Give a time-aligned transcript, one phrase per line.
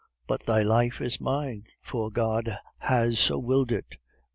[0.25, 3.97] BUT THY LIFE IS MINE, FOR GOD HAS SO WILLED IT.